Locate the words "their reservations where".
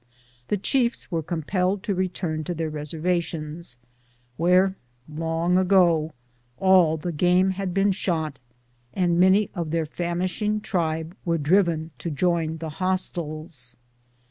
2.55-4.75